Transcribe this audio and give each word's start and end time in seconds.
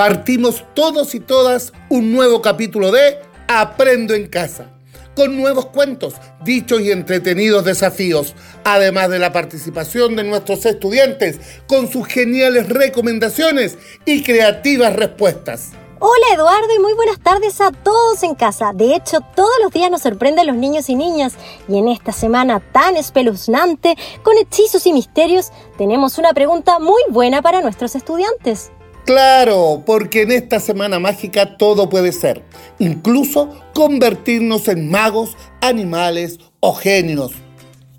Partimos 0.00 0.64
todos 0.72 1.14
y 1.14 1.20
todas 1.20 1.74
un 1.90 2.10
nuevo 2.10 2.40
capítulo 2.40 2.90
de 2.90 3.18
Aprendo 3.48 4.14
en 4.14 4.28
casa, 4.28 4.70
con 5.14 5.36
nuevos 5.36 5.66
cuentos, 5.66 6.14
dichos 6.42 6.80
y 6.80 6.90
entretenidos 6.90 7.66
desafíos, 7.66 8.34
además 8.64 9.10
de 9.10 9.18
la 9.18 9.30
participación 9.34 10.16
de 10.16 10.24
nuestros 10.24 10.64
estudiantes 10.64 11.38
con 11.66 11.92
sus 11.92 12.06
geniales 12.06 12.70
recomendaciones 12.70 13.76
y 14.06 14.22
creativas 14.22 14.96
respuestas. 14.96 15.72
Hola 15.98 16.26
Eduardo 16.32 16.74
y 16.74 16.78
muy 16.78 16.94
buenas 16.94 17.20
tardes 17.20 17.60
a 17.60 17.70
todos 17.70 18.22
en 18.22 18.34
casa. 18.34 18.72
De 18.74 18.94
hecho, 18.94 19.18
todos 19.36 19.52
los 19.62 19.70
días 19.70 19.90
nos 19.90 20.00
sorprenden 20.00 20.46
los 20.46 20.56
niños 20.56 20.88
y 20.88 20.94
niñas 20.94 21.34
y 21.68 21.76
en 21.76 21.88
esta 21.88 22.12
semana 22.12 22.60
tan 22.72 22.96
espeluznante, 22.96 23.98
con 24.22 24.38
hechizos 24.38 24.86
y 24.86 24.94
misterios, 24.94 25.52
tenemos 25.76 26.16
una 26.16 26.32
pregunta 26.32 26.78
muy 26.78 27.02
buena 27.10 27.42
para 27.42 27.60
nuestros 27.60 27.94
estudiantes. 27.94 28.70
Claro, 29.04 29.82
porque 29.86 30.22
en 30.22 30.32
esta 30.32 30.60
semana 30.60 30.98
mágica 30.98 31.56
todo 31.56 31.88
puede 31.88 32.12
ser, 32.12 32.44
incluso 32.78 33.60
convertirnos 33.74 34.68
en 34.68 34.90
magos, 34.90 35.36
animales 35.60 36.38
o 36.60 36.74
genios. 36.74 37.32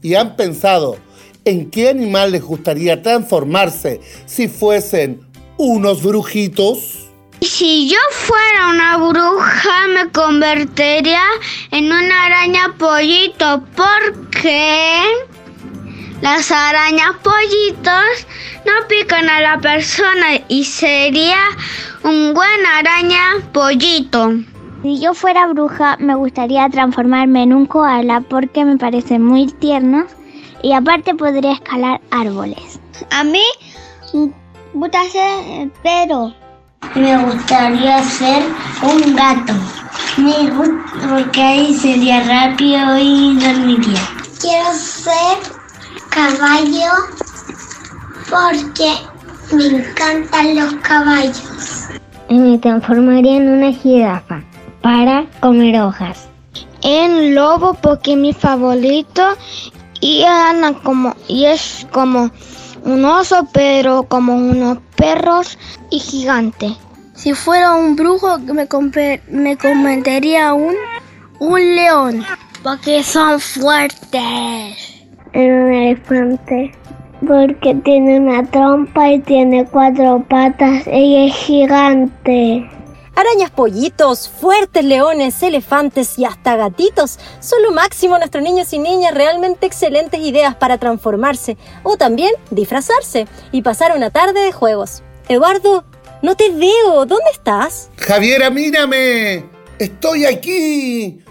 ¿Y 0.01 0.15
han 0.15 0.35
pensado 0.35 0.97
en 1.45 1.69
qué 1.69 1.89
animal 1.89 2.31
les 2.31 2.43
gustaría 2.43 3.01
transformarse 3.01 3.99
si 4.25 4.47
fuesen 4.47 5.21
unos 5.57 6.03
brujitos? 6.03 7.09
Si 7.41 7.89
yo 7.89 7.97
fuera 8.11 8.69
una 8.69 8.97
bruja 8.97 9.87
me 9.93 10.11
convertiría 10.11 11.23
en 11.71 11.85
una 11.85 12.25
araña 12.25 12.75
pollito 12.77 13.63
porque 13.75 15.01
las 16.21 16.51
arañas 16.51 17.15
pollitos 17.23 18.27
no 18.65 18.87
pican 18.87 19.27
a 19.27 19.41
la 19.41 19.59
persona 19.59 20.39
y 20.47 20.63
sería 20.63 21.39
un 22.03 22.33
buen 22.33 22.65
araña 22.65 23.39
pollito. 23.51 24.33
Si 24.83 24.99
yo 24.99 25.13
fuera 25.13 25.47
bruja 25.47 25.97
me 25.99 26.15
gustaría 26.15 26.69
transformarme 26.69 27.43
en 27.43 27.53
un 27.53 27.65
koala 27.65 28.21
porque 28.21 28.63
me 28.65 28.77
parece 28.77 29.17
muy 29.19 29.47
tierno 29.47 30.05
y 30.61 30.73
aparte 30.73 31.15
podría 31.15 31.53
escalar 31.53 31.99
árboles. 32.11 32.79
A 33.09 33.23
mí 33.23 33.43
me 34.13 34.31
gusta 34.73 35.03
ser 35.09 35.71
pero 35.81 36.33
me 36.95 37.17
gustaría 37.17 38.03
ser 38.03 38.43
un 38.83 39.15
gato. 39.15 39.53
Me 40.17 40.49
gusta 40.51 41.07
porque 41.09 41.41
ahí 41.41 41.73
sería 41.73 42.23
rápido 42.23 42.97
y 42.99 43.37
dormiría. 43.39 44.01
Quiero 44.39 44.73
ser 44.73 45.60
caballo 46.11 46.91
porque 48.29 48.93
me 49.53 49.65
encantan 49.65 50.55
los 50.55 50.73
caballos. 50.75 51.41
Me 52.29 52.57
transformaría 52.59 53.37
en 53.37 53.49
una 53.49 53.71
jirafa 53.71 54.43
para 54.81 55.25
comer 55.39 55.81
hojas. 55.81 56.27
En 56.81 57.35
lobo 57.35 57.73
porque 57.73 58.11
es 58.11 58.17
mi 58.17 58.33
favorito 58.33 59.23
y 59.99 60.23
como 60.83 61.15
y 61.27 61.45
es 61.45 61.87
como 61.91 62.31
un 62.83 63.05
oso, 63.05 63.47
pero 63.53 64.03
como 64.03 64.35
unos 64.35 64.79
perros 64.95 65.57
y 65.89 65.99
gigante. 65.99 66.75
Si 67.13 67.33
fuera 67.33 67.73
un 67.73 67.95
brujo, 67.95 68.39
me, 68.39 68.67
me 69.29 69.57
convertiría 69.57 70.53
un, 70.53 70.75
un 71.39 71.75
león, 71.75 72.25
porque 72.63 73.03
son 73.03 73.39
fuertes. 73.39 74.90
En 75.33 75.53
un 75.53 75.71
elefante, 75.71 76.71
porque 77.25 77.75
tiene 77.83 78.19
una 78.19 78.43
trompa 78.45 79.11
y 79.11 79.19
tiene 79.19 79.65
cuatro 79.65 80.23
patas 80.27 80.85
y 80.87 81.27
es 81.27 81.35
gigante. 81.35 82.69
Arañas 83.15 83.51
pollitos, 83.51 84.29
fuertes 84.29 84.83
leones, 84.83 85.43
elefantes 85.43 86.17
y 86.17 86.25
hasta 86.25 86.55
gatitos 86.55 87.19
son 87.39 87.61
lo 87.61 87.71
máximo 87.71 88.17
nuestros 88.17 88.43
niños 88.43 88.71
y 88.73 88.79
niñas, 88.79 89.13
realmente 89.13 89.65
excelentes 89.67 90.19
ideas 90.21 90.55
para 90.55 90.77
transformarse 90.77 91.57
o 91.83 91.97
también 91.97 92.31
disfrazarse 92.49 93.27
y 93.51 93.61
pasar 93.61 93.95
una 93.95 94.09
tarde 94.09 94.39
de 94.39 94.51
juegos. 94.51 95.03
Eduardo, 95.27 95.83
no 96.21 96.35
te 96.35 96.49
veo, 96.49 97.05
¿dónde 97.05 97.29
estás? 97.33 97.89
Javiera, 97.97 98.49
mírame, 98.49 99.45
estoy 99.77 100.25
aquí. 100.25 101.21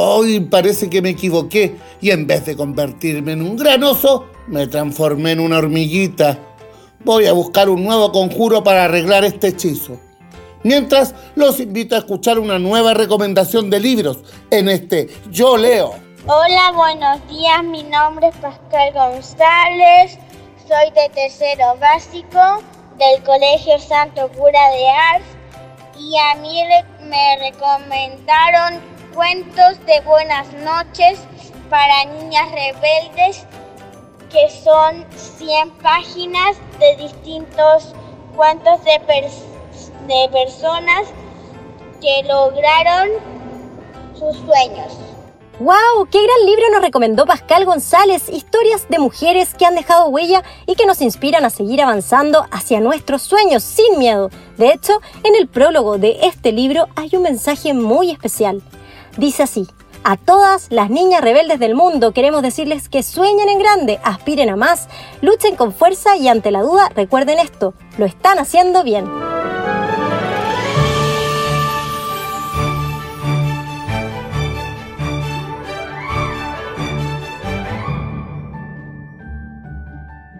Hoy 0.00 0.38
parece 0.38 0.88
que 0.88 1.02
me 1.02 1.10
equivoqué 1.10 1.76
y 2.00 2.12
en 2.12 2.24
vez 2.24 2.46
de 2.46 2.56
convertirme 2.56 3.32
en 3.32 3.42
un 3.42 3.56
granoso, 3.56 4.26
me 4.46 4.68
transformé 4.68 5.32
en 5.32 5.40
una 5.40 5.58
hormiguita. 5.58 6.38
Voy 7.04 7.26
a 7.26 7.32
buscar 7.32 7.68
un 7.68 7.82
nuevo 7.82 8.12
conjuro 8.12 8.62
para 8.62 8.84
arreglar 8.84 9.24
este 9.24 9.48
hechizo. 9.48 9.98
Mientras, 10.62 11.16
los 11.34 11.58
invito 11.58 11.96
a 11.96 11.98
escuchar 11.98 12.38
una 12.38 12.60
nueva 12.60 12.94
recomendación 12.94 13.70
de 13.70 13.80
libros 13.80 14.18
en 14.52 14.68
este 14.68 15.08
Yo 15.32 15.56
Leo. 15.56 15.96
Hola, 16.28 16.70
buenos 16.76 17.26
días. 17.26 17.64
Mi 17.64 17.82
nombre 17.82 18.28
es 18.28 18.36
Pascal 18.36 18.92
González. 18.92 20.16
Soy 20.68 20.92
de 20.94 21.08
tercero 21.12 21.76
básico 21.80 22.62
del 23.00 23.20
Colegio 23.24 23.80
Santo 23.80 24.28
Cura 24.28 24.70
de 24.70 24.88
Ars 24.90 25.24
y 25.98 26.16
a 26.16 26.36
mí 26.36 26.62
me 27.02 27.50
recomendaron 27.50 28.97
cuentos 29.14 29.84
de 29.86 30.00
buenas 30.00 30.52
noches 30.64 31.18
para 31.70 32.04
niñas 32.06 32.48
rebeldes 32.50 33.46
que 34.30 34.50
son 34.62 35.04
100 35.16 35.70
páginas 35.82 36.56
de 36.78 36.96
distintos 36.96 37.94
cuentos 38.36 38.84
de 38.84 38.98
de 40.06 40.28
personas 40.30 41.08
que 42.00 42.26
lograron 42.26 43.08
sus 44.14 44.36
sueños. 44.38 44.96
¡Wow! 45.60 46.06
¡Qué 46.10 46.22
gran 46.22 46.46
libro 46.46 46.70
nos 46.72 46.82
recomendó 46.82 47.26
Pascal 47.26 47.64
González! 47.64 48.28
Historias 48.28 48.88
de 48.88 49.00
mujeres 49.00 49.54
que 49.54 49.66
han 49.66 49.74
dejado 49.74 50.06
huella 50.08 50.44
y 50.66 50.76
que 50.76 50.86
nos 50.86 51.00
inspiran 51.02 51.44
a 51.44 51.50
seguir 51.50 51.82
avanzando 51.82 52.46
hacia 52.52 52.80
nuestros 52.80 53.22
sueños 53.22 53.64
sin 53.64 53.98
miedo. 53.98 54.30
De 54.56 54.70
hecho, 54.72 55.00
en 55.24 55.34
el 55.34 55.48
prólogo 55.48 55.98
de 55.98 56.18
este 56.22 56.52
libro 56.52 56.86
hay 56.94 57.10
un 57.14 57.22
mensaje 57.22 57.74
muy 57.74 58.12
especial. 58.12 58.62
Dice 59.18 59.42
así, 59.42 59.66
a 60.04 60.16
todas 60.16 60.68
las 60.70 60.90
niñas 60.90 61.22
rebeldes 61.22 61.58
del 61.58 61.74
mundo 61.74 62.12
queremos 62.12 62.40
decirles 62.40 62.88
que 62.88 63.02
sueñen 63.02 63.48
en 63.48 63.58
grande, 63.58 63.98
aspiren 64.04 64.48
a 64.48 64.54
más, 64.54 64.88
luchen 65.22 65.56
con 65.56 65.74
fuerza 65.74 66.16
y 66.16 66.28
ante 66.28 66.52
la 66.52 66.62
duda 66.62 66.88
recuerden 66.94 67.40
esto, 67.40 67.74
lo 67.98 68.06
están 68.06 68.38
haciendo 68.38 68.84
bien. 68.84 69.06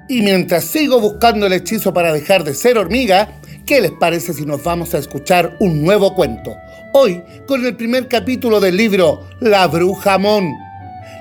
Y 0.08 0.22
mientras 0.22 0.66
sigo 0.66 1.00
buscando 1.00 1.46
el 1.46 1.52
hechizo 1.52 1.92
para 1.92 2.12
dejar 2.12 2.44
de 2.44 2.54
ser 2.54 2.78
hormiga, 2.78 3.40
¿qué 3.66 3.80
les 3.80 3.90
parece 3.90 4.32
si 4.32 4.46
nos 4.46 4.62
vamos 4.62 4.94
a 4.94 4.98
escuchar 4.98 5.56
un 5.58 5.82
nuevo 5.82 6.14
cuento? 6.14 6.54
Hoy 7.00 7.22
con 7.46 7.64
el 7.64 7.76
primer 7.76 8.08
capítulo 8.08 8.58
del 8.58 8.76
libro 8.76 9.20
La 9.38 9.68
Bruja 9.68 10.18
Mon. 10.18 10.52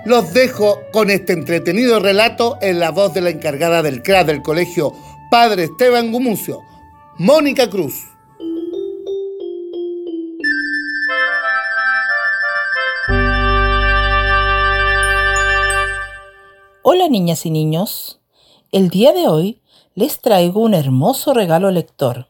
Los 0.05 0.33
dejo 0.33 0.79
con 0.91 1.11
este 1.11 1.33
entretenido 1.33 1.99
relato 1.99 2.57
en 2.61 2.79
la 2.79 2.89
voz 2.89 3.13
de 3.13 3.21
la 3.21 3.29
encargada 3.29 3.83
del 3.83 4.01
CRA 4.01 4.23
del 4.23 4.41
colegio 4.41 4.95
Padre 5.29 5.65
Esteban 5.65 6.11
Gumucio, 6.11 6.61
Mónica 7.19 7.69
Cruz. 7.69 7.93
Hola 16.81 17.07
niñas 17.07 17.45
y 17.45 17.51
niños. 17.51 18.19
El 18.71 18.89
día 18.89 19.13
de 19.13 19.27
hoy 19.27 19.59
les 19.94 20.21
traigo 20.21 20.62
un 20.62 20.73
hermoso 20.73 21.35
regalo 21.35 21.69
lector. 21.69 22.30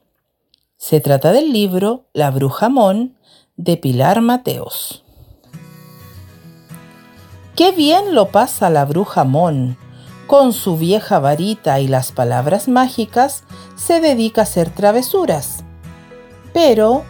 Se 0.76 1.00
trata 1.00 1.32
del 1.32 1.54
libro 1.54 2.04
La 2.12 2.30
Bruja 2.30 2.68
Mon 2.68 3.17
de 3.58 3.76
Pilar 3.76 4.22
Mateos. 4.22 5.04
Qué 7.56 7.72
bien 7.72 8.14
lo 8.14 8.30
pasa 8.30 8.70
la 8.70 8.86
bruja 8.86 9.24
Mon. 9.24 9.78
Con 10.28 10.54
su 10.54 10.78
vieja 10.78 11.18
varita 11.18 11.80
y 11.80 11.88
las 11.88 12.12
palabras 12.12 12.68
mágicas 12.68 13.44
se 13.76 14.00
dedica 14.00 14.42
a 14.42 14.44
hacer 14.44 14.70
travesuras. 14.70 15.64
Pero, 16.54 17.04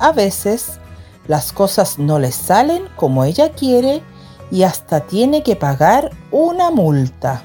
a 0.00 0.10
veces, 0.10 0.80
las 1.28 1.52
cosas 1.52 2.00
no 2.00 2.18
le 2.18 2.32
salen 2.32 2.82
como 2.96 3.24
ella 3.24 3.52
quiere 3.52 4.02
y 4.50 4.64
hasta 4.64 5.02
tiene 5.02 5.44
que 5.44 5.54
pagar 5.54 6.10
una 6.32 6.72
multa. 6.72 7.42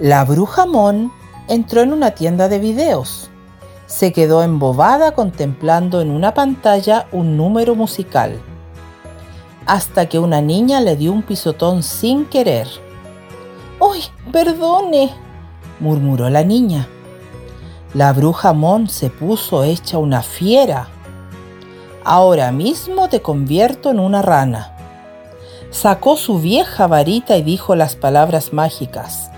La 0.00 0.24
bruja 0.24 0.66
Mon 0.66 1.12
entró 1.48 1.82
en 1.82 1.92
una 1.92 2.12
tienda 2.12 2.48
de 2.48 2.58
videos. 2.58 3.30
Se 3.86 4.12
quedó 4.12 4.42
embobada 4.42 5.12
contemplando 5.12 6.00
en 6.00 6.10
una 6.10 6.32
pantalla 6.32 7.06
un 7.12 7.36
número 7.36 7.74
musical, 7.74 8.40
hasta 9.66 10.06
que 10.08 10.18
una 10.18 10.40
niña 10.40 10.80
le 10.80 10.96
dio 10.96 11.12
un 11.12 11.22
pisotón 11.22 11.82
sin 11.82 12.24
querer. 12.26 12.66
¡Uy, 13.78 14.00
perdone! 14.32 15.12
murmuró 15.80 16.30
la 16.30 16.44
niña. 16.44 16.88
La 17.92 18.12
bruja 18.12 18.52
Mon 18.52 18.88
se 18.88 19.10
puso 19.10 19.62
hecha 19.64 19.98
una 19.98 20.22
fiera. 20.22 20.88
Ahora 22.04 22.52
mismo 22.52 23.08
te 23.08 23.22
convierto 23.22 23.90
en 23.90 24.00
una 24.00 24.22
rana. 24.22 24.76
Sacó 25.70 26.16
su 26.16 26.40
vieja 26.40 26.86
varita 26.86 27.36
y 27.36 27.42
dijo 27.42 27.74
las 27.74 27.96
palabras 27.96 28.52
mágicas. 28.52 29.30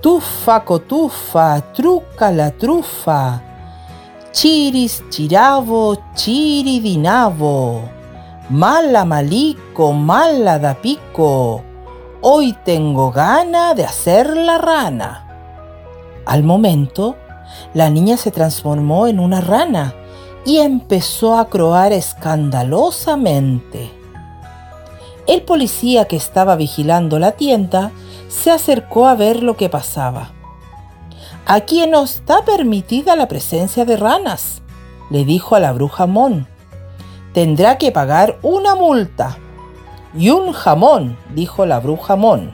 Tufa, 0.00 0.64
cotufa, 0.64 1.60
truca 1.72 2.30
la 2.30 2.50
trufa. 2.50 3.42
Chiris, 4.40 5.04
chiravo, 5.10 6.00
chiridinavo. 6.14 7.82
Mala 8.48 9.04
malico, 9.04 9.92
mala 9.92 10.58
da 10.58 10.72
pico. 10.72 11.62
Hoy 12.22 12.56
tengo 12.64 13.10
gana 13.12 13.74
de 13.74 13.84
hacer 13.84 14.34
la 14.34 14.56
rana. 14.56 15.26
Al 16.24 16.42
momento, 16.42 17.16
la 17.74 17.90
niña 17.90 18.16
se 18.16 18.30
transformó 18.30 19.06
en 19.08 19.20
una 19.20 19.42
rana 19.42 19.92
y 20.46 20.56
empezó 20.56 21.36
a 21.36 21.50
croar 21.50 21.92
escandalosamente. 21.92 23.90
El 25.26 25.42
policía 25.42 26.06
que 26.06 26.16
estaba 26.16 26.56
vigilando 26.56 27.18
la 27.18 27.32
tienda 27.32 27.90
se 28.30 28.50
acercó 28.50 29.06
a 29.06 29.14
ver 29.14 29.42
lo 29.42 29.58
que 29.58 29.68
pasaba. 29.68 30.39
Aquí 31.52 31.84
no 31.88 32.04
está 32.04 32.44
permitida 32.44 33.16
la 33.16 33.26
presencia 33.26 33.84
de 33.84 33.96
ranas, 33.96 34.62
le 35.10 35.24
dijo 35.24 35.56
a 35.56 35.58
la 35.58 35.72
bruja 35.72 36.06
Mon. 36.06 36.46
Tendrá 37.34 37.76
que 37.76 37.90
pagar 37.90 38.38
una 38.42 38.76
multa. 38.76 39.36
Y 40.16 40.30
un 40.30 40.52
jamón, 40.52 41.18
dijo 41.34 41.66
la 41.66 41.80
bruja 41.80 42.14
Mon. 42.14 42.52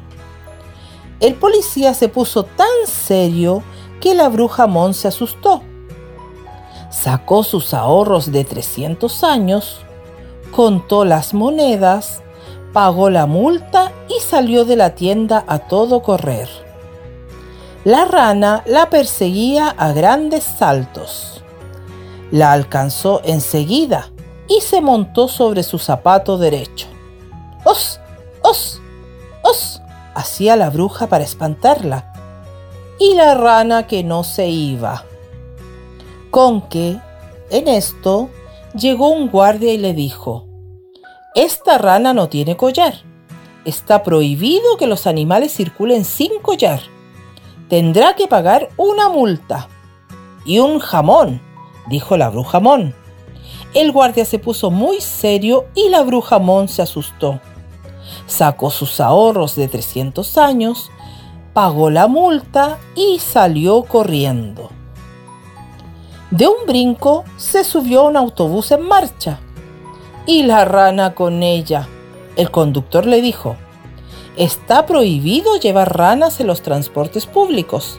El 1.20 1.34
policía 1.34 1.92
se 1.92 2.08
puso 2.08 2.44
tan 2.44 2.86
serio 2.86 3.62
que 4.00 4.14
la 4.14 4.30
bruja 4.30 4.66
Mon 4.66 4.94
se 4.94 5.08
asustó. 5.08 5.60
Sacó 6.88 7.42
sus 7.42 7.74
ahorros 7.74 8.32
de 8.32 8.44
300 8.44 9.24
años, 9.24 9.80
contó 10.52 11.04
las 11.04 11.34
monedas, 11.34 12.22
pagó 12.72 13.10
la 13.10 13.26
multa 13.26 13.92
y 14.08 14.22
salió 14.22 14.64
de 14.64 14.76
la 14.76 14.94
tienda 14.94 15.44
a 15.48 15.58
todo 15.58 16.00
correr. 16.00 16.65
La 17.86 18.04
rana 18.04 18.64
la 18.66 18.90
perseguía 18.90 19.68
a 19.68 19.92
grandes 19.92 20.42
saltos. 20.42 21.44
La 22.32 22.50
alcanzó 22.50 23.20
enseguida 23.22 24.10
y 24.48 24.60
se 24.60 24.80
montó 24.80 25.28
sobre 25.28 25.62
su 25.62 25.78
zapato 25.78 26.36
derecho. 26.36 26.88
¡Os! 27.62 28.00
¡Os! 28.42 28.80
¡Os! 29.42 29.80
hacía 30.16 30.56
la 30.56 30.68
bruja 30.70 31.06
para 31.06 31.22
espantarla. 31.22 32.12
Y 32.98 33.14
la 33.14 33.36
rana 33.36 33.86
que 33.86 34.02
no 34.02 34.24
se 34.24 34.48
iba. 34.48 35.04
Con 36.32 36.62
que, 36.62 36.98
en 37.50 37.68
esto, 37.68 38.30
llegó 38.74 39.10
un 39.10 39.28
guardia 39.28 39.72
y 39.72 39.78
le 39.78 39.94
dijo, 39.94 40.48
Esta 41.36 41.78
rana 41.78 42.12
no 42.14 42.28
tiene 42.28 42.56
collar. 42.56 42.94
Está 43.64 44.02
prohibido 44.02 44.76
que 44.76 44.88
los 44.88 45.06
animales 45.06 45.54
circulen 45.54 46.04
sin 46.04 46.40
collar. 46.40 46.95
Tendrá 47.68 48.14
que 48.14 48.28
pagar 48.28 48.68
una 48.76 49.08
multa. 49.08 49.68
Y 50.44 50.60
un 50.60 50.78
jamón, 50.78 51.40
dijo 51.88 52.16
la 52.16 52.28
bruja 52.28 52.60
Mon. 52.60 52.94
El 53.74 53.92
guardia 53.92 54.24
se 54.24 54.38
puso 54.38 54.70
muy 54.70 55.00
serio 55.00 55.66
y 55.74 55.88
la 55.88 56.02
bruja 56.02 56.38
Mon 56.38 56.68
se 56.68 56.82
asustó 56.82 57.40
sacó 58.26 58.70
sus 58.70 59.00
ahorros 59.00 59.56
de 59.56 59.68
300 59.68 60.38
años, 60.38 60.90
pagó 61.52 61.90
la 61.90 62.06
multa 62.06 62.78
y 62.94 63.18
salió 63.18 63.82
corriendo. 63.84 64.70
De 66.30 66.46
un 66.46 66.66
brinco 66.66 67.24
se 67.36 67.64
subió 67.64 68.00
a 68.00 68.04
un 68.04 68.16
autobús 68.16 68.70
en 68.72 68.82
marcha 68.82 69.38
y 70.26 70.42
la 70.42 70.64
rana 70.64 71.14
con 71.14 71.42
ella. 71.42 71.88
El 72.36 72.50
conductor 72.50 73.06
le 73.06 73.22
dijo, 73.22 73.56
está 74.36 74.86
prohibido 74.86 75.56
llevar 75.56 75.96
ranas 75.96 76.40
en 76.40 76.46
los 76.46 76.62
transportes 76.62 77.26
públicos. 77.26 77.98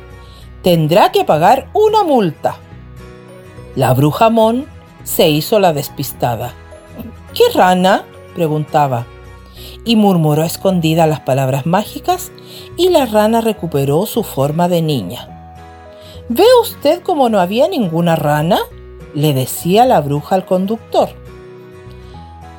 Tendrá 0.61 1.11
que 1.11 1.25
pagar 1.25 1.69
una 1.73 2.03
multa. 2.03 2.57
La 3.75 3.93
bruja 3.93 4.29
Mon 4.29 4.65
se 5.03 5.29
hizo 5.29 5.59
la 5.59 5.73
despistada. 5.73 6.53
¿Qué 7.33 7.43
rana? 7.53 8.03
preguntaba 8.35 9.05
y 9.83 9.95
murmuró 9.95 10.43
escondida 10.43 11.07
las 11.07 11.21
palabras 11.21 11.65
mágicas 11.65 12.31
y 12.75 12.89
la 12.89 13.05
rana 13.05 13.41
recuperó 13.41 14.05
su 14.05 14.23
forma 14.23 14.67
de 14.67 14.81
niña. 14.81 15.53
¿Ve 16.29 16.43
usted 16.61 17.01
cómo 17.01 17.29
no 17.29 17.39
había 17.39 17.67
ninguna 17.67 18.15
rana? 18.15 18.59
le 19.13 19.33
decía 19.33 19.85
la 19.85 20.01
bruja 20.01 20.35
al 20.35 20.45
conductor. 20.45 21.09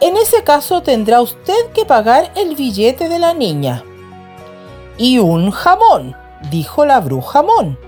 En 0.01 0.17
ese 0.17 0.45
caso 0.45 0.83
tendrá 0.83 1.21
usted 1.21 1.73
que 1.75 1.85
pagar 1.85 2.31
el 2.37 2.55
billete 2.55 3.09
de 3.09 3.19
la 3.19 3.35
niña. 3.35 3.83
Y 4.97 5.19
un 5.19 5.51
jamón, 5.51 6.17
dijo 6.51 6.85
la 6.87 7.01
bruja 7.01 7.43
Mon, 7.43 7.79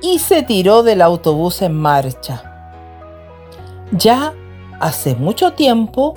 y 0.00 0.18
se 0.20 0.42
tiró 0.42 0.82
del 0.82 1.02
autobús 1.02 1.60
en 1.60 1.74
marcha. 1.74 2.42
Ya 3.92 4.32
hace 4.80 5.14
mucho 5.16 5.52
tiempo 5.52 6.14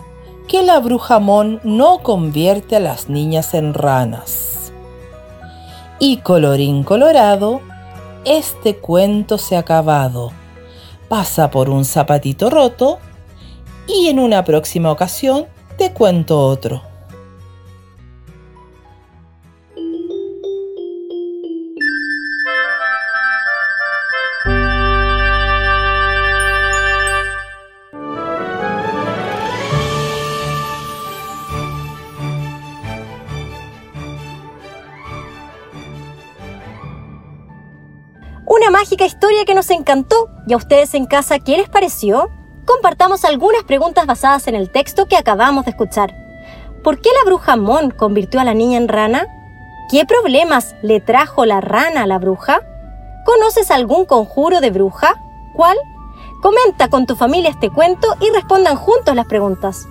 que 0.48 0.64
la 0.64 0.80
bruja 0.80 1.20
Mon 1.20 1.60
no 1.64 2.00
convierte 2.00 2.78
a 2.78 2.80
las 2.80 3.10
niñas 3.10 3.54
en 3.54 3.74
ranas. 3.74 4.72
Y 6.00 6.18
colorín 6.18 6.84
colorado, 6.84 7.60
este 8.24 8.78
cuento 8.78 9.38
se 9.38 9.58
ha 9.58 9.60
acabado. 9.60 10.32
Pasa 11.10 11.52
por 11.52 11.70
un 11.70 11.84
zapatito 11.84 12.50
roto 12.50 13.00
y 13.88 14.08
en 14.08 14.20
una 14.20 14.44
próxima 14.44 14.92
ocasión 14.92 15.46
te 15.78 15.94
cuento 15.94 16.40
otro. 16.40 16.82
mágica 38.78 39.06
historia 39.06 39.44
que 39.44 39.56
nos 39.56 39.70
encantó. 39.72 40.30
¿Y 40.48 40.54
a 40.54 40.58
ustedes 40.58 40.94
en 40.94 41.06
casa 41.06 41.40
qué 41.40 41.58
les 41.58 41.68
pareció? 41.68 42.30
Compartamos 42.68 43.24
algunas 43.24 43.64
preguntas 43.64 44.06
basadas 44.06 44.46
en 44.50 44.54
el 44.54 44.70
texto 44.70 45.06
que 45.06 45.16
acabamos 45.16 45.64
de 45.64 45.72
escuchar. 45.72 46.14
¿Por 46.84 47.00
qué 47.00 47.10
la 47.18 47.24
bruja 47.26 47.56
Mon 47.56 47.92
convirtió 47.92 48.42
a 48.42 48.44
la 48.44 48.54
niña 48.54 48.78
en 48.78 48.90
rana? 48.90 49.26
¿Qué 49.90 50.06
problemas 50.06 50.76
le 50.82 51.00
trajo 51.00 51.46
la 51.46 51.62
rana 51.62 52.04
a 52.04 52.08
la 52.08 52.20
bruja? 52.20 52.60
¿Conoces 53.26 53.72
algún 53.72 54.06
conjuro 54.06 54.60
de 54.60 54.72
bruja? 54.72 55.16
¿Cuál? 55.56 55.78
Comenta 56.42 56.90
con 56.90 57.08
tu 57.08 57.16
familia 57.16 57.52
este 57.52 57.70
cuento 57.70 58.18
y 58.20 58.30
respondan 58.32 58.76
juntos 58.76 59.16
las 59.16 59.28
preguntas. 59.28 59.88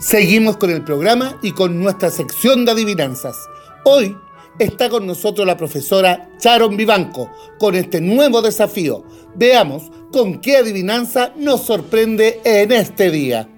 Seguimos 0.00 0.56
con 0.56 0.70
el 0.70 0.82
programa 0.82 1.36
y 1.40 1.52
con 1.52 1.80
nuestra 1.80 2.10
sección 2.10 2.64
de 2.64 2.72
adivinanzas. 2.72 3.36
Hoy 3.84 4.18
está 4.58 4.88
con 4.88 5.06
nosotros 5.06 5.46
la 5.46 5.56
profesora 5.56 6.30
Sharon 6.40 6.76
Vivanco 6.76 7.30
con 7.58 7.74
este 7.74 8.00
nuevo 8.00 8.42
desafío. 8.42 9.04
Veamos 9.34 9.90
con 10.12 10.40
qué 10.40 10.56
adivinanza 10.56 11.32
nos 11.36 11.62
sorprende 11.62 12.40
en 12.44 12.72
este 12.72 13.10
día. 13.10 13.48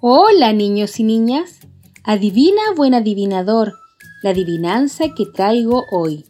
Hola 0.00 0.52
niños 0.52 0.98
y 0.98 1.04
niñas. 1.04 1.60
Adivina 2.04 2.62
buen 2.76 2.94
adivinador, 2.94 3.74
la 4.22 4.30
adivinanza 4.30 5.14
que 5.16 5.26
traigo 5.26 5.84
hoy. 5.92 6.24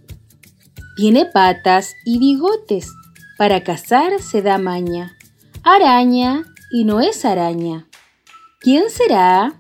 Tiene 0.97 1.25
patas 1.25 1.95
y 2.05 2.19
bigotes, 2.19 2.93
para 3.39 3.65
cazar 3.65 4.21
se 4.21 4.43
da 4.43 4.59
maña. 4.59 5.17
Araña, 5.63 6.45
y 6.73 6.85
no 6.85 7.01
es 7.01 7.25
araña. 7.27 7.87
¿Quién 8.59 8.89
será? 8.89 9.53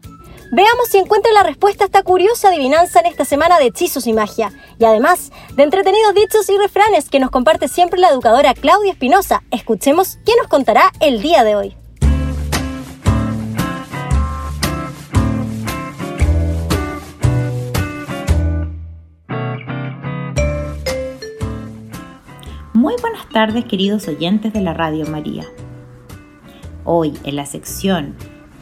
Veamos 0.50 0.88
si 0.88 0.98
encuentra 0.98 1.30
la 1.32 1.42
respuesta 1.42 1.84
a 1.84 1.86
esta 1.86 2.02
curiosa 2.02 2.48
adivinanza 2.48 3.00
en 3.00 3.06
esta 3.06 3.26
semana 3.26 3.58
de 3.58 3.66
hechizos 3.66 4.06
y 4.06 4.14
magia. 4.14 4.50
Y 4.78 4.84
además 4.86 5.30
de 5.54 5.62
entretenidos 5.62 6.14
dichos 6.14 6.48
y 6.48 6.56
refranes 6.56 7.10
que 7.10 7.20
nos 7.20 7.30
comparte 7.30 7.68
siempre 7.68 8.00
la 8.00 8.08
educadora 8.08 8.54
Claudia 8.54 8.92
Espinosa. 8.92 9.42
Escuchemos 9.50 10.18
qué 10.24 10.32
nos 10.38 10.48
contará 10.48 10.90
el 11.00 11.20
día 11.20 11.44
de 11.44 11.54
hoy. 11.54 11.76
Muy 22.72 22.94
buenas 23.00 23.28
tardes 23.28 23.66
queridos 23.66 24.08
oyentes 24.08 24.52
de 24.52 24.60
la 24.62 24.72
Radio 24.72 25.06
María. 25.06 25.46
Hoy, 26.84 27.16
en 27.24 27.36
la 27.36 27.46
sección 27.46 28.14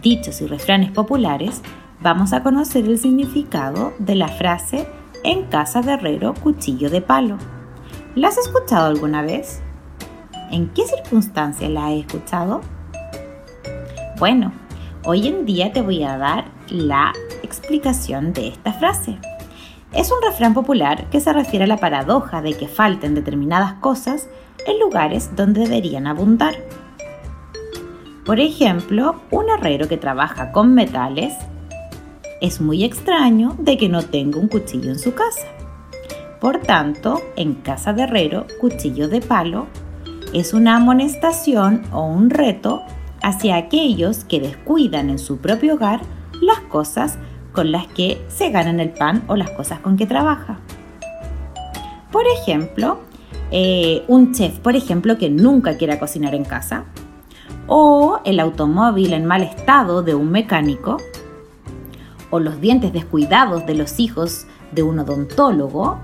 Dichos 0.03 0.43
y 0.43 0.47
Refranes 0.47 0.91
Populares, 0.91 1.63
vamos 2.01 2.33
a 2.33 2.43
conocer 2.43 2.85
el 2.85 2.99
significado 2.99 3.95
de 3.99 4.15
la 4.15 4.29
frase 4.29 4.87
en 5.25 5.45
casa 5.45 5.81
de 5.81 5.93
herrero 5.93 6.35
cuchillo 6.35 6.91
de 6.91 7.01
palo. 7.01 7.39
¿La 8.15 8.29
has 8.29 8.37
escuchado 8.37 8.89
alguna 8.89 9.23
vez? 9.23 9.63
¿En 10.51 10.69
qué 10.69 10.87
circunstancias 10.87 11.71
la 11.71 11.87
has 11.87 11.93
escuchado? 11.93 12.61
Bueno, 14.19 14.53
hoy 15.05 15.27
en 15.27 15.47
día 15.47 15.73
te 15.73 15.81
voy 15.81 16.03
a 16.03 16.19
dar 16.19 16.45
la 16.69 17.13
explicación 17.43 18.35
de 18.35 18.49
esta 18.49 18.75
frase. 18.75 19.19
Es 19.93 20.11
un 20.13 20.19
refrán 20.23 20.53
popular 20.53 21.09
que 21.09 21.21
se 21.21 21.33
refiere 21.33 21.65
a 21.65 21.69
la 21.69 21.79
paradoja 21.79 22.43
de 22.43 22.53
que 22.53 22.69
falten 22.69 23.15
determinadas 23.15 23.75
cosas 23.75 24.29
en 24.67 24.79
lugares 24.79 25.35
donde 25.37 25.63
deberían 25.63 26.07
abundar. 26.07 26.55
Por 28.25 28.39
ejemplo, 28.39 29.23
un 29.31 29.49
herrero 29.49 29.89
que 29.89 29.97
trabaja 29.97 30.53
con 30.53 30.75
metales 30.75 31.35
es 32.41 32.61
muy 32.61 32.85
extraño 32.85 33.57
de 33.59 33.77
que 33.77 33.89
no 33.89 34.03
tenga 34.03 34.39
un 34.39 34.49
cuchillo 34.49 34.91
en 34.91 34.99
su 34.99 35.15
casa. 35.15 35.47
Por 36.41 36.59
tanto, 36.59 37.21
en 37.37 37.55
casa 37.55 37.93
de 37.93 38.03
herrero, 38.03 38.47
cuchillo 38.61 39.09
de 39.09 39.21
palo 39.21 39.67
es 40.33 40.55
una 40.55 40.77
amonestación 40.77 41.83
o 41.93 42.05
un 42.07 42.31
reto 42.31 42.83
hacia 43.23 43.57
aquellos 43.57 44.25
que 44.25 44.41
descuidan 44.41 45.11
en 45.11 45.19
su 45.19 45.39
propio 45.39 45.75
hogar 45.75 46.01
las 46.41 46.61
cosas 46.61 47.19
con 47.53 47.73
las 47.73 47.87
que 47.89 48.23
se 48.29 48.51
ganan 48.51 48.81
el 48.81 48.91
pan 48.91 49.25
o 49.27 49.37
las 49.37 49.51
cosas 49.51 49.81
con 49.81 49.97
que 49.97 50.07
trabaja. 50.07 50.61
Por 52.13 52.25
ejemplo, 52.27 53.01
eh, 53.51 54.05
un 54.09 54.33
chef, 54.33 54.59
por 54.61 54.77
ejemplo, 54.77 55.19
que 55.19 55.31
nunca 55.31 55.77
quiera 55.77 55.99
cocinar 55.99 56.35
en 56.35 56.45
casa, 56.45 56.85
o 57.73 58.19
el 58.25 58.41
automóvil 58.41 59.13
en 59.13 59.27
mal 59.27 59.45
estado 59.45 60.03
de 60.03 60.17
un 60.17 60.33
mecánico, 60.33 60.97
o 62.31 62.41
los 62.41 62.61
dientes 62.61 62.93
descuidados 62.93 63.65
de 63.65 63.77
los 63.77 64.01
hijos 64.01 64.47
de 64.73 64.83
un 64.83 64.99
odontólogo, 64.99 65.99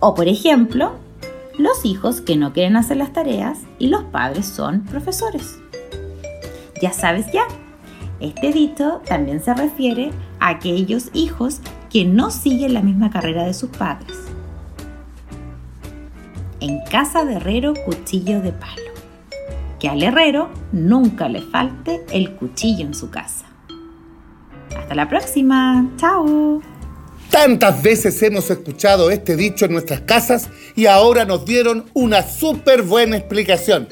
o 0.00 0.14
por 0.14 0.26
ejemplo, 0.26 0.92
los 1.58 1.84
hijos 1.84 2.22
que 2.22 2.36
no 2.36 2.54
quieren 2.54 2.76
hacer 2.76 2.96
las 2.96 3.12
tareas 3.12 3.58
y 3.78 3.88
los 3.88 4.04
padres 4.04 4.46
son 4.46 4.84
profesores. 4.84 5.58
Ya 6.80 6.94
sabes 6.94 7.30
ya, 7.30 7.44
este 8.18 8.50
dicho 8.50 9.02
también 9.06 9.42
se 9.42 9.52
refiere 9.52 10.12
a 10.40 10.48
aquellos 10.48 11.10
hijos 11.12 11.60
que 11.90 12.06
no 12.06 12.30
siguen 12.30 12.72
la 12.72 12.80
misma 12.80 13.10
carrera 13.10 13.44
de 13.44 13.52
sus 13.52 13.68
padres. 13.68 14.16
En 16.60 16.80
casa 16.90 17.26
de 17.26 17.34
herrero, 17.34 17.74
cuchillo 17.84 18.40
de 18.40 18.52
palo. 18.52 18.87
Que 19.78 19.88
al 19.88 20.02
herrero 20.02 20.50
nunca 20.72 21.28
le 21.28 21.40
falte 21.40 22.04
el 22.10 22.34
cuchillo 22.34 22.84
en 22.84 22.94
su 22.94 23.10
casa. 23.10 23.46
Hasta 24.76 24.94
la 24.94 25.08
próxima. 25.08 25.88
Chao. 25.96 26.60
Tantas 27.30 27.82
veces 27.82 28.20
hemos 28.22 28.50
escuchado 28.50 29.10
este 29.10 29.36
dicho 29.36 29.66
en 29.66 29.72
nuestras 29.72 30.00
casas 30.00 30.48
y 30.74 30.86
ahora 30.86 31.24
nos 31.24 31.44
dieron 31.44 31.84
una 31.94 32.22
súper 32.22 32.82
buena 32.82 33.16
explicación. 33.16 33.88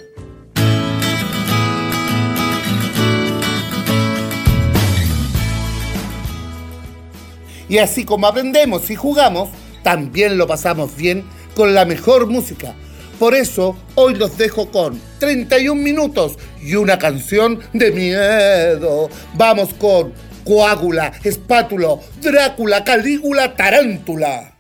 Y 7.69 7.79
así 7.79 8.05
como 8.05 8.27
aprendemos 8.27 8.91
y 8.91 8.97
jugamos, 8.97 9.51
también 9.83 10.39
lo 10.39 10.47
pasamos 10.47 10.97
bien 10.97 11.25
con 11.55 11.75
la 11.75 11.85
mejor 11.85 12.27
música. 12.27 12.75
Por 13.19 13.35
eso 13.35 13.77
hoy 13.95 14.15
los 14.15 14.37
dejo 14.37 14.71
con 14.71 15.01
31 15.21 15.81
minutos 15.81 16.37
y 16.63 16.75
una 16.75 16.99
canción 16.99 17.61
de 17.73 17.91
miedo. 17.91 19.09
Vamos 19.35 19.73
con 19.75 20.13
Coágula, 20.45 21.13
Espátulo, 21.25 22.01
Drácula, 22.21 22.85
Calígula, 22.85 23.55
Tarántula. 23.57 24.56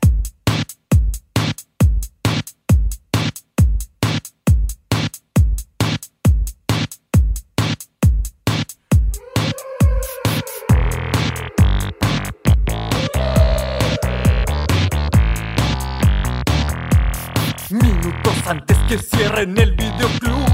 Que 18.88 18.98
cierren 18.98 19.56
el 19.58 19.72
videoclub. 19.72 20.46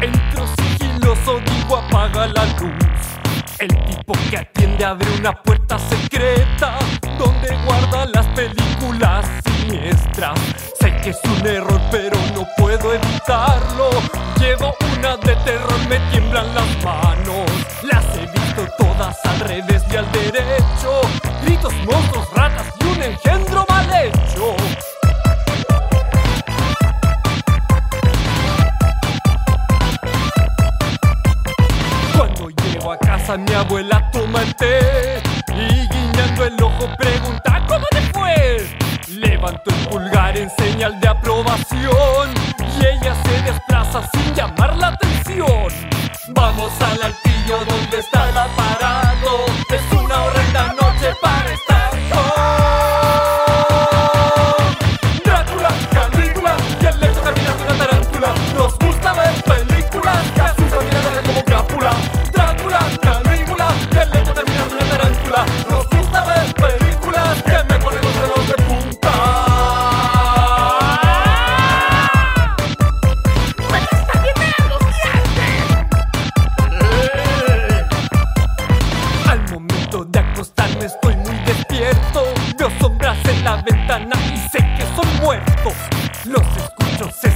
Entro 0.00 0.46
sigiloso, 0.56 1.40
digo 1.40 1.76
apaga 1.76 2.26
la 2.26 2.44
luz. 2.60 2.74
El 3.58 3.68
tipo 3.86 4.12
que 4.28 4.38
atiende 4.38 4.84
abre 4.84 5.08
una 5.18 5.32
puerta 5.42 5.78
secreta 5.78 6.78
donde 7.18 7.56
guarda 7.64 8.06
las 8.06 8.26
películas 8.28 9.26
siniestras. 9.44 10.38
Sé 10.78 10.94
que 11.02 11.10
es 11.10 11.20
un 11.24 11.46
error, 11.46 11.80
pero 11.90 12.18
no 12.34 12.46
puedo 12.58 12.92
evitarlo. 12.92 13.90
Llevo 14.38 14.74
una 14.98 15.16
de 15.16 15.34
terror, 15.36 15.88
me 15.88 15.98
tiemblan 16.10 16.54
las 16.54 16.84
manos. 16.84 17.50
Las 17.82 18.04
he 18.16 18.26
visto 18.26 18.66
todas 18.76 19.16
al 19.24 19.40
revés 19.40 19.82
y 19.90 19.96
al 19.96 20.10
derecho. 20.12 21.00
Gritos, 21.42 21.72
monstruos, 21.86 22.30
ratas 22.34 22.66
y 22.80 22.84
un 22.84 23.02
engendro 23.02 23.53
y 34.36 35.88
guiñando 35.88 36.44
el 36.44 36.60
ojo 36.60 36.88
pregunta 36.98 37.64
¿Cómo 37.68 37.84
te 37.90 38.00
fue? 38.12 38.78
Levanto 39.08 39.70
el 39.70 39.88
pulgar 39.88 40.36
en 40.36 40.50
señal 40.58 40.98
de 41.00 41.08
aprobación 41.08 42.34
y 42.58 42.84
ella 42.84 43.14
se 43.24 43.42
desplaza 43.42 44.02
sin 44.12 44.34
llamar 44.34 44.76
la 44.76 44.88
atención. 44.88 45.68
Vamos 46.34 46.72
al 46.80 47.02
altillo 47.02 47.23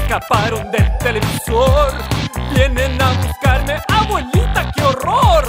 escaparon 0.08 0.70
del 0.70 0.98
televisor. 0.98 1.92
Vienen 2.54 3.00
a 3.00 3.12
buscarme, 3.12 3.78
abuelita, 3.88 4.72
qué 4.74 4.82
horror. 4.82 5.44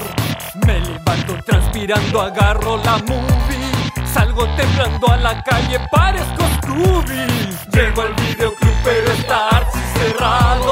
Me 0.67 0.81
levanto 0.81 1.37
transpirando, 1.45 2.21
agarro 2.21 2.75
la 2.83 2.97
movie. 2.97 4.05
Salgo 4.13 4.45
temblando 4.57 5.07
a 5.11 5.17
la 5.17 5.41
calle, 5.43 5.79
parezco 5.89 6.43
Scooby. 6.57 7.25
Llego 7.71 8.01
al 8.01 8.13
videoclub, 8.15 8.73
pero 8.83 9.11
está 9.13 9.47
archi 9.47 9.79
cerrado. 9.93 10.68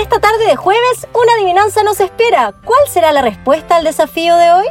Esta 0.00 0.20
tarde 0.20 0.46
de 0.46 0.56
jueves, 0.56 1.06
una 1.14 1.32
adivinanza 1.34 1.82
nos 1.82 2.00
espera. 2.00 2.52
¿Cuál 2.64 2.80
será 2.88 3.12
la 3.12 3.22
respuesta 3.22 3.76
al 3.76 3.84
desafío 3.84 4.36
de 4.36 4.52
hoy? 4.52 4.66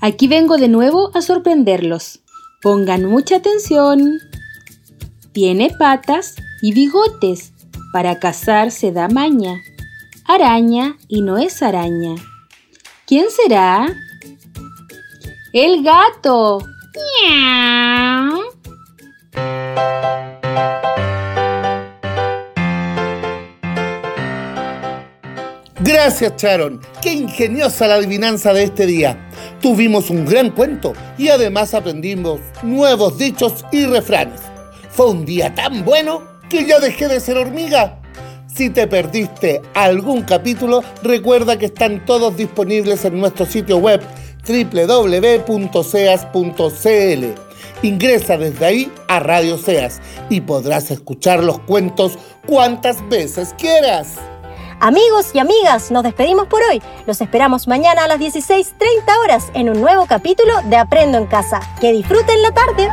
Aquí 0.00 0.28
vengo 0.28 0.56
de 0.56 0.68
nuevo 0.68 1.10
a 1.14 1.22
sorprenderlos. 1.22 2.20
Pongan 2.62 3.04
mucha 3.04 3.36
atención. 3.36 4.20
Tiene 5.32 5.70
patas 5.78 6.36
y 6.62 6.72
bigotes. 6.72 7.52
Para 7.92 8.18
cazar 8.18 8.70
se 8.70 8.92
da 8.92 9.08
maña. 9.08 9.60
Araña 10.24 10.96
y 11.08 11.22
no 11.22 11.38
es 11.38 11.62
araña. 11.62 12.14
¿Quién 13.06 13.26
será? 13.30 13.88
El 15.52 15.82
gato. 15.82 16.58
Gracias, 25.80 26.34
Sharon. 26.36 26.80
Qué 27.00 27.14
ingeniosa 27.14 27.86
la 27.86 27.94
adivinanza 27.94 28.52
de 28.52 28.64
este 28.64 28.84
día. 28.84 29.30
Tuvimos 29.62 30.10
un 30.10 30.26
gran 30.26 30.50
cuento 30.50 30.92
y 31.16 31.28
además 31.28 31.72
aprendimos 31.72 32.40
nuevos 32.62 33.16
dichos 33.16 33.64
y 33.72 33.86
refranes. 33.86 34.42
Fue 34.90 35.08
un 35.08 35.24
día 35.24 35.54
tan 35.54 35.82
bueno 35.82 36.22
que 36.50 36.66
ya 36.66 36.78
dejé 36.78 37.08
de 37.08 37.20
ser 37.20 37.38
hormiga. 37.38 38.02
Si 38.54 38.68
te 38.68 38.86
perdiste 38.86 39.62
algún 39.74 40.22
capítulo, 40.22 40.82
recuerda 41.02 41.58
que 41.58 41.66
están 41.66 42.04
todos 42.04 42.36
disponibles 42.36 43.04
en 43.06 43.18
nuestro 43.18 43.46
sitio 43.46 43.78
web 43.78 44.02
www.seas.cl. 44.48 45.48
Ingresa 47.82 48.36
desde 48.36 48.64
ahí 48.64 48.92
a 49.06 49.20
Radio 49.20 49.58
Seas 49.58 50.00
y 50.28 50.40
podrás 50.40 50.90
escuchar 50.90 51.44
los 51.44 51.60
cuentos 51.60 52.18
cuantas 52.46 53.08
veces 53.08 53.54
quieras. 53.56 54.14
Amigos 54.80 55.30
y 55.34 55.40
amigas, 55.40 55.90
nos 55.90 56.04
despedimos 56.04 56.46
por 56.46 56.62
hoy. 56.62 56.80
Los 57.06 57.20
esperamos 57.20 57.66
mañana 57.66 58.04
a 58.04 58.08
las 58.08 58.20
16.30 58.20 58.74
horas 59.22 59.50
en 59.54 59.68
un 59.70 59.80
nuevo 59.80 60.06
capítulo 60.06 60.54
de 60.64 60.76
Aprendo 60.76 61.18
en 61.18 61.26
Casa. 61.26 61.60
Que 61.80 61.92
disfruten 61.92 62.42
la 62.42 62.52
tarde. 62.52 62.88